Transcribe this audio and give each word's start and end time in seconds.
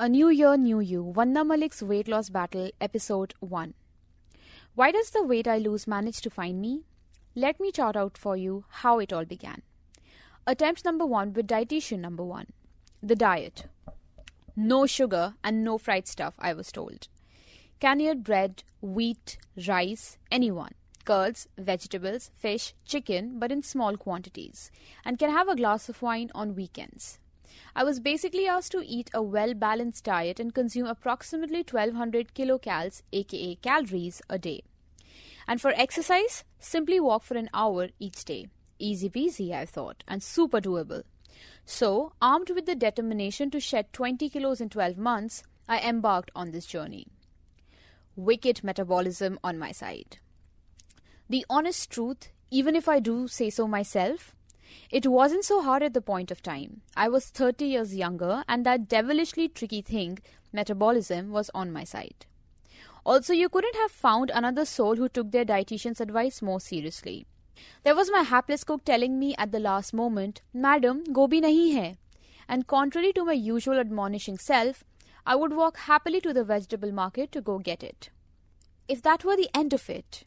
A 0.00 0.08
New 0.08 0.28
Year, 0.28 0.56
New 0.56 0.80
You, 0.80 1.12
Vanda 1.14 1.44
Malik's 1.44 1.80
Weight 1.80 2.08
Loss 2.08 2.30
Battle, 2.30 2.68
Episode 2.80 3.32
1. 3.38 3.74
Why 4.74 4.90
does 4.90 5.10
the 5.10 5.22
weight 5.22 5.46
I 5.46 5.58
lose 5.58 5.86
manage 5.86 6.20
to 6.22 6.30
find 6.30 6.60
me? 6.60 6.82
Let 7.36 7.60
me 7.60 7.70
chart 7.70 7.94
out 7.94 8.18
for 8.18 8.36
you 8.36 8.64
how 8.68 8.98
it 8.98 9.12
all 9.12 9.24
began. 9.24 9.62
Attempt 10.48 10.84
number 10.84 11.06
one 11.06 11.32
with 11.32 11.46
dietitian 11.46 12.00
number 12.00 12.24
one. 12.24 12.48
The 13.04 13.14
diet. 13.14 13.66
No 14.56 14.84
sugar 14.84 15.34
and 15.44 15.62
no 15.62 15.78
fried 15.78 16.08
stuff, 16.08 16.34
I 16.40 16.54
was 16.54 16.72
told. 16.72 17.06
Can 17.78 18.00
eat 18.00 18.24
bread, 18.24 18.64
wheat, 18.80 19.38
rice, 19.68 20.18
anyone. 20.28 20.72
Curds, 21.04 21.46
vegetables, 21.56 22.32
fish, 22.34 22.74
chicken, 22.84 23.38
but 23.38 23.52
in 23.52 23.62
small 23.62 23.96
quantities. 23.96 24.72
And 25.04 25.20
can 25.20 25.30
have 25.30 25.48
a 25.48 25.54
glass 25.54 25.88
of 25.88 26.02
wine 26.02 26.32
on 26.34 26.56
weekends. 26.56 27.20
I 27.76 27.84
was 27.84 28.00
basically 28.00 28.46
asked 28.46 28.72
to 28.72 28.84
eat 28.84 29.10
a 29.12 29.22
well 29.22 29.54
balanced 29.54 30.04
diet 30.04 30.40
and 30.40 30.54
consume 30.54 30.86
approximately 30.86 31.58
1200 31.58 32.34
kilocals, 32.34 33.02
aka 33.12 33.56
calories, 33.56 34.22
a 34.28 34.38
day. 34.38 34.62
And 35.46 35.60
for 35.60 35.72
exercise, 35.76 36.44
simply 36.58 37.00
walk 37.00 37.22
for 37.22 37.36
an 37.36 37.50
hour 37.52 37.88
each 37.98 38.24
day. 38.24 38.48
Easy 38.78 39.10
peasy, 39.10 39.52
I 39.52 39.66
thought, 39.66 40.02
and 40.08 40.22
super 40.22 40.60
doable. 40.60 41.02
So, 41.64 42.12
armed 42.20 42.50
with 42.50 42.66
the 42.66 42.74
determination 42.74 43.50
to 43.50 43.60
shed 43.60 43.92
20 43.92 44.28
kilos 44.28 44.60
in 44.60 44.68
12 44.68 44.96
months, 44.96 45.42
I 45.68 45.80
embarked 45.80 46.30
on 46.34 46.50
this 46.50 46.66
journey. 46.66 47.06
Wicked 48.16 48.62
metabolism 48.62 49.38
on 49.42 49.58
my 49.58 49.72
side. 49.72 50.18
The 51.28 51.44
honest 51.48 51.90
truth, 51.90 52.28
even 52.50 52.76
if 52.76 52.88
I 52.88 53.00
do 53.00 53.26
say 53.28 53.50
so 53.50 53.66
myself, 53.66 54.34
it 54.90 55.06
wasn't 55.06 55.44
so 55.44 55.62
hard 55.62 55.82
at 55.82 55.94
the 55.94 56.00
point 56.00 56.30
of 56.30 56.42
time. 56.42 56.82
I 56.96 57.08
was 57.08 57.26
30 57.26 57.64
years 57.64 57.94
younger, 57.94 58.44
and 58.48 58.64
that 58.64 58.88
devilishly 58.88 59.48
tricky 59.48 59.82
thing, 59.82 60.18
metabolism, 60.52 61.30
was 61.30 61.50
on 61.54 61.72
my 61.72 61.84
side. 61.84 62.26
Also, 63.04 63.32
you 63.32 63.48
couldn't 63.48 63.76
have 63.76 63.90
found 63.90 64.30
another 64.30 64.64
soul 64.64 64.96
who 64.96 65.08
took 65.08 65.30
their 65.30 65.44
dietitian's 65.44 66.00
advice 66.00 66.40
more 66.40 66.60
seriously. 66.60 67.26
There 67.82 67.94
was 67.94 68.10
my 68.10 68.22
hapless 68.22 68.64
cook 68.64 68.84
telling 68.84 69.18
me 69.18 69.34
at 69.36 69.52
the 69.52 69.60
last 69.60 69.92
moment, 69.92 70.42
Madam, 70.52 71.04
gobi 71.12 71.40
nahi 71.40 71.74
hai. 71.74 71.96
And 72.48 72.66
contrary 72.66 73.12
to 73.12 73.24
my 73.24 73.32
usual 73.32 73.78
admonishing 73.78 74.38
self, 74.38 74.84
I 75.26 75.36
would 75.36 75.54
walk 75.54 75.78
happily 75.78 76.20
to 76.22 76.32
the 76.32 76.44
vegetable 76.44 76.92
market 76.92 77.32
to 77.32 77.40
go 77.40 77.58
get 77.58 77.82
it. 77.82 78.10
If 78.88 79.00
that 79.02 79.24
were 79.24 79.36
the 79.36 79.48
end 79.54 79.72
of 79.72 79.88
it, 79.88 80.24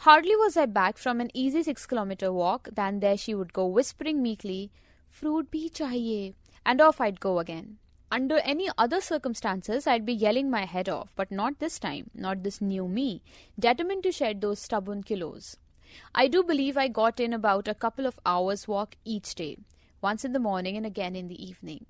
Hardly 0.00 0.36
was 0.36 0.56
I 0.56 0.66
back 0.66 0.98
from 0.98 1.20
an 1.20 1.30
easy 1.34 1.62
six 1.62 1.86
kilometer 1.86 2.32
walk 2.32 2.68
than 2.72 3.00
there 3.00 3.16
she 3.16 3.34
would 3.34 3.52
go 3.52 3.66
whispering 3.66 4.22
meekly, 4.22 4.70
Fruit 5.08 5.50
bhi 5.50 5.70
chahiye, 5.70 6.34
and 6.64 6.80
off 6.80 7.00
I'd 7.00 7.18
go 7.18 7.38
again. 7.38 7.78
Under 8.12 8.38
any 8.38 8.68
other 8.78 9.00
circumstances, 9.00 9.86
I'd 9.86 10.06
be 10.06 10.12
yelling 10.12 10.48
my 10.50 10.64
head 10.64 10.88
off, 10.88 11.12
but 11.16 11.32
not 11.32 11.58
this 11.58 11.78
time, 11.80 12.10
not 12.14 12.44
this 12.44 12.60
new 12.60 12.86
me, 12.86 13.22
determined 13.58 14.04
to 14.04 14.12
shed 14.12 14.40
those 14.40 14.60
stubborn 14.60 15.02
kilos. 15.02 15.56
I 16.14 16.28
do 16.28 16.44
believe 16.44 16.76
I 16.76 16.88
got 16.88 17.18
in 17.18 17.32
about 17.32 17.66
a 17.66 17.74
couple 17.74 18.06
of 18.06 18.20
hours' 18.24 18.68
walk 18.68 18.96
each 19.04 19.34
day, 19.34 19.56
once 20.02 20.24
in 20.24 20.32
the 20.32 20.38
morning 20.38 20.76
and 20.76 20.86
again 20.86 21.16
in 21.16 21.26
the 21.26 21.42
evening, 21.44 21.86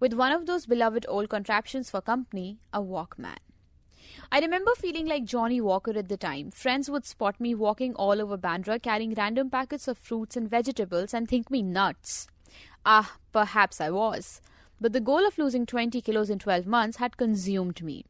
with 0.00 0.14
one 0.14 0.32
of 0.32 0.46
those 0.46 0.66
beloved 0.66 1.06
old 1.08 1.28
contraptions 1.28 1.90
for 1.90 2.00
company, 2.00 2.58
a 2.72 2.80
Walkman. 2.80 3.36
I 4.32 4.40
remember 4.40 4.72
feeling 4.76 5.06
like 5.06 5.24
Johnny 5.24 5.60
Walker 5.60 5.96
at 5.96 6.08
the 6.08 6.16
time. 6.16 6.50
Friends 6.50 6.90
would 6.90 7.06
spot 7.06 7.40
me 7.40 7.54
walking 7.54 7.94
all 7.94 8.20
over 8.20 8.36
Bandra 8.38 8.80
carrying 8.80 9.14
random 9.14 9.50
packets 9.50 9.88
of 9.88 9.98
fruits 9.98 10.36
and 10.36 10.48
vegetables 10.48 11.12
and 11.14 11.28
think 11.28 11.50
me 11.50 11.62
nuts. 11.62 12.28
Ah, 12.84 13.16
perhaps 13.32 13.80
I 13.80 13.90
was. 13.90 14.40
But 14.80 14.92
the 14.92 15.00
goal 15.00 15.26
of 15.26 15.38
losing 15.38 15.66
20 15.66 16.00
kilos 16.00 16.30
in 16.30 16.38
12 16.38 16.66
months 16.66 16.98
had 16.98 17.16
consumed 17.16 17.82
me. 17.82 18.04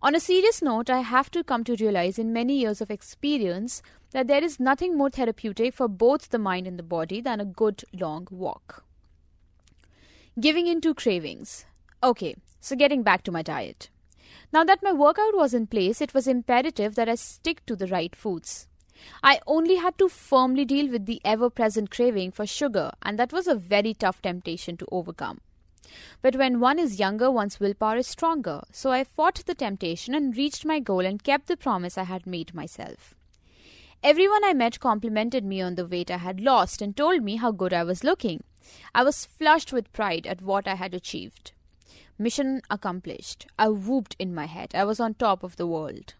On 0.00 0.14
a 0.14 0.20
serious 0.20 0.62
note, 0.62 0.90
I 0.90 1.00
have 1.00 1.30
to 1.32 1.42
come 1.42 1.64
to 1.64 1.76
realize 1.76 2.18
in 2.18 2.32
many 2.32 2.58
years 2.58 2.80
of 2.80 2.90
experience 2.90 3.82
that 4.12 4.28
there 4.28 4.44
is 4.44 4.60
nothing 4.60 4.96
more 4.96 5.10
therapeutic 5.10 5.74
for 5.74 5.88
both 5.88 6.30
the 6.30 6.38
mind 6.38 6.66
and 6.66 6.78
the 6.78 6.84
body 6.84 7.20
than 7.20 7.40
a 7.40 7.44
good 7.44 7.84
long 7.92 8.28
walk. 8.30 8.84
Giving 10.38 10.68
in 10.68 10.80
to 10.82 10.94
cravings. 10.94 11.64
Okay, 12.02 12.36
so 12.60 12.76
getting 12.76 13.02
back 13.02 13.24
to 13.24 13.32
my 13.32 13.42
diet. 13.42 13.90
Now 14.52 14.64
that 14.64 14.82
my 14.82 14.92
workout 14.92 15.36
was 15.36 15.52
in 15.52 15.66
place, 15.66 16.00
it 16.00 16.14
was 16.14 16.26
imperative 16.26 16.94
that 16.94 17.08
I 17.08 17.16
stick 17.16 17.64
to 17.66 17.76
the 17.76 17.86
right 17.86 18.16
foods. 18.16 18.66
I 19.22 19.40
only 19.46 19.76
had 19.76 19.98
to 19.98 20.08
firmly 20.08 20.64
deal 20.64 20.90
with 20.90 21.06
the 21.06 21.20
ever 21.24 21.50
present 21.50 21.90
craving 21.90 22.32
for 22.32 22.46
sugar, 22.46 22.92
and 23.02 23.18
that 23.18 23.32
was 23.32 23.46
a 23.46 23.54
very 23.54 23.94
tough 23.94 24.22
temptation 24.22 24.76
to 24.78 24.88
overcome. 24.90 25.40
But 26.22 26.36
when 26.36 26.60
one 26.60 26.78
is 26.78 26.98
younger, 26.98 27.30
one's 27.30 27.60
willpower 27.60 27.98
is 27.98 28.06
stronger, 28.06 28.62
so 28.72 28.90
I 28.90 29.04
fought 29.04 29.42
the 29.46 29.54
temptation 29.54 30.14
and 30.14 30.36
reached 30.36 30.64
my 30.64 30.80
goal 30.80 31.00
and 31.00 31.22
kept 31.22 31.46
the 31.46 31.56
promise 31.56 31.96
I 31.96 32.04
had 32.04 32.26
made 32.26 32.54
myself. 32.54 33.14
Everyone 34.02 34.44
I 34.44 34.52
met 34.54 34.80
complimented 34.80 35.44
me 35.44 35.60
on 35.60 35.74
the 35.74 35.86
weight 35.86 36.10
I 36.10 36.18
had 36.18 36.40
lost 36.40 36.80
and 36.80 36.96
told 36.96 37.22
me 37.22 37.36
how 37.36 37.50
good 37.50 37.72
I 37.72 37.84
was 37.84 38.04
looking. 38.04 38.44
I 38.94 39.02
was 39.02 39.24
flushed 39.24 39.72
with 39.72 39.92
pride 39.92 40.26
at 40.26 40.42
what 40.42 40.68
I 40.68 40.74
had 40.74 40.94
achieved. 40.94 41.52
Mission 42.18 42.62
accomplished. 42.68 43.46
I 43.58 43.68
whooped 43.68 44.16
in 44.18 44.34
my 44.34 44.46
head. 44.46 44.74
I 44.74 44.84
was 44.84 44.98
on 44.98 45.14
top 45.14 45.42
of 45.42 45.56
the 45.56 45.66
world. 45.66 46.14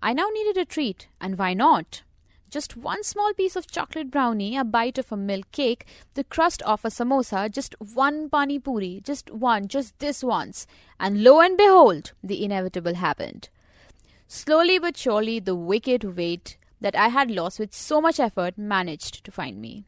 I 0.00 0.12
now 0.12 0.28
needed 0.32 0.56
a 0.56 0.64
treat, 0.64 1.08
and 1.20 1.36
why 1.36 1.54
not? 1.54 2.02
Just 2.50 2.76
one 2.76 3.02
small 3.02 3.34
piece 3.34 3.56
of 3.56 3.70
chocolate 3.70 4.10
brownie, 4.10 4.56
a 4.56 4.64
bite 4.64 4.96
of 4.96 5.10
a 5.12 5.16
milk 5.16 5.50
cake, 5.52 5.86
the 6.14 6.24
crust 6.24 6.62
of 6.62 6.84
a 6.84 6.88
samosa, 6.88 7.50
just 7.50 7.74
one 7.80 8.30
pani 8.30 8.58
puri, 8.58 9.02
just 9.04 9.30
one, 9.30 9.68
just 9.68 9.98
this 9.98 10.22
once. 10.22 10.66
And 11.00 11.22
lo 11.22 11.40
and 11.40 11.58
behold, 11.58 12.12
the 12.22 12.42
inevitable 12.42 12.94
happened. 12.94 13.48
Slowly 14.28 14.78
but 14.78 14.96
surely, 14.96 15.40
the 15.40 15.56
wicked 15.56 16.16
weight 16.16 16.56
that 16.80 16.94
I 16.94 17.08
had 17.08 17.30
lost 17.30 17.58
with 17.58 17.74
so 17.74 18.00
much 18.00 18.20
effort 18.20 18.56
managed 18.56 19.24
to 19.24 19.32
find 19.32 19.60
me. 19.60 19.84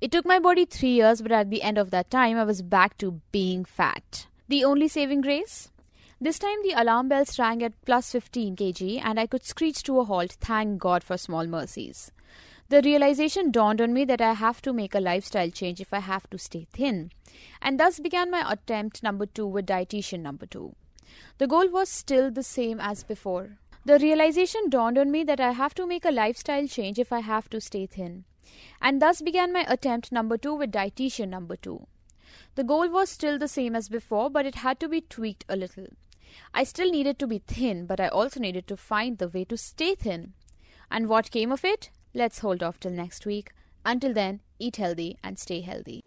It 0.00 0.12
took 0.12 0.26
my 0.26 0.38
body 0.38 0.64
three 0.64 0.90
years, 0.90 1.22
but 1.22 1.32
at 1.32 1.50
the 1.50 1.62
end 1.62 1.78
of 1.78 1.90
that 1.90 2.10
time, 2.10 2.36
I 2.36 2.44
was 2.44 2.62
back 2.62 2.98
to 2.98 3.20
being 3.32 3.64
fat. 3.64 4.26
The 4.48 4.64
only 4.64 4.88
saving 4.88 5.22
grace? 5.22 5.70
This 6.20 6.38
time 6.38 6.62
the 6.62 6.74
alarm 6.80 7.08
bells 7.08 7.38
rang 7.38 7.62
at 7.62 7.72
plus 7.84 8.12
15 8.12 8.56
kg 8.56 9.02
and 9.04 9.20
I 9.20 9.26
could 9.26 9.44
screech 9.44 9.82
to 9.82 10.00
a 10.00 10.04
halt, 10.04 10.32
thank 10.32 10.80
God 10.80 11.04
for 11.04 11.18
small 11.18 11.46
mercies. 11.46 12.10
The 12.68 12.82
realization 12.82 13.50
dawned 13.50 13.80
on 13.80 13.92
me 13.92 14.04
that 14.06 14.20
I 14.20 14.32
have 14.32 14.60
to 14.62 14.72
make 14.72 14.94
a 14.94 15.00
lifestyle 15.00 15.50
change 15.50 15.80
if 15.80 15.92
I 15.92 16.00
have 16.00 16.28
to 16.30 16.38
stay 16.38 16.66
thin. 16.72 17.12
And 17.62 17.78
thus 17.78 18.00
began 18.00 18.30
my 18.30 18.50
attempt 18.50 19.02
number 19.02 19.26
two 19.26 19.46
with 19.46 19.66
dietitian 19.66 20.20
number 20.20 20.46
two. 20.46 20.74
The 21.38 21.46
goal 21.46 21.68
was 21.68 21.88
still 21.88 22.30
the 22.30 22.42
same 22.42 22.80
as 22.80 23.04
before. 23.04 23.58
The 23.86 23.98
realization 24.00 24.68
dawned 24.68 24.98
on 24.98 25.10
me 25.10 25.24
that 25.24 25.40
I 25.40 25.52
have 25.52 25.74
to 25.76 25.86
make 25.86 26.04
a 26.04 26.10
lifestyle 26.10 26.66
change 26.66 26.98
if 26.98 27.12
I 27.12 27.20
have 27.20 27.48
to 27.50 27.60
stay 27.60 27.86
thin 27.86 28.24
and 28.80 29.00
thus 29.00 29.22
began 29.22 29.52
my 29.52 29.64
attempt 29.68 30.12
number 30.12 30.36
two 30.36 30.54
with 30.54 30.72
dietitian 30.72 31.28
number 31.28 31.56
two. 31.56 31.86
The 32.54 32.64
goal 32.64 32.88
was 32.88 33.10
still 33.10 33.38
the 33.38 33.48
same 33.48 33.76
as 33.76 33.88
before, 33.88 34.30
but 34.30 34.46
it 34.46 34.56
had 34.56 34.80
to 34.80 34.88
be 34.88 35.00
tweaked 35.00 35.44
a 35.48 35.56
little. 35.56 35.86
I 36.52 36.64
still 36.64 36.90
needed 36.90 37.18
to 37.20 37.26
be 37.26 37.38
thin, 37.38 37.86
but 37.86 38.00
I 38.00 38.08
also 38.08 38.40
needed 38.40 38.66
to 38.68 38.76
find 38.76 39.18
the 39.18 39.28
way 39.28 39.44
to 39.44 39.56
stay 39.56 39.94
thin. 39.94 40.32
And 40.90 41.08
what 41.08 41.30
came 41.30 41.52
of 41.52 41.64
it? 41.64 41.90
Let's 42.14 42.40
hold 42.40 42.62
off 42.62 42.80
till 42.80 42.92
next 42.92 43.26
week. 43.26 43.52
Until 43.84 44.12
then, 44.12 44.40
eat 44.58 44.76
healthy 44.76 45.18
and 45.22 45.38
stay 45.38 45.60
healthy. 45.60 46.02